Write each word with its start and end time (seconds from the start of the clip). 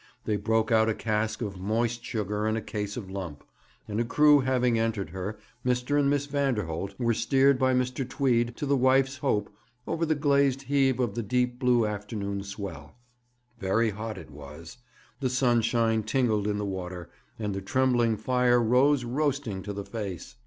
They 0.25 0.35
broke 0.35 0.71
out 0.71 0.89
a 0.89 0.95
cask 0.95 1.43
of 1.43 1.59
moist 1.61 2.03
sugar 2.03 2.47
and 2.47 2.57
a 2.57 2.61
case 2.63 2.97
of 2.97 3.11
lump; 3.11 3.43
and 3.87 3.99
a 4.01 4.03
crew 4.03 4.39
having 4.39 4.79
entered 4.79 5.11
her, 5.11 5.37
Mr. 5.63 5.99
and 5.99 6.09
Miss 6.09 6.25
Vanderholt 6.25 6.95
were 6.99 7.13
steered 7.13 7.59
by 7.59 7.75
Mr. 7.75 8.09
Tweed 8.09 8.57
to 8.57 8.65
the 8.65 8.75
Wife's 8.75 9.17
Hope 9.17 9.53
over 9.85 10.03
the 10.03 10.15
glazed 10.15 10.63
heave 10.63 10.99
of 10.99 11.13
the 11.13 11.21
deep 11.21 11.59
blue 11.59 11.85
afternoon 11.85 12.41
swell. 12.41 12.95
Very 13.59 13.91
hot 13.91 14.17
it 14.17 14.31
was. 14.31 14.77
The 15.19 15.29
sunshine 15.29 16.01
tingled 16.01 16.47
in 16.47 16.57
the 16.57 16.65
water, 16.65 17.11
and 17.37 17.53
the 17.53 17.61
trembling 17.61 18.17
fire 18.17 18.59
rose 18.59 19.03
roasting 19.05 19.61
to 19.61 19.71
the 19.71 19.85
face. 19.85 20.35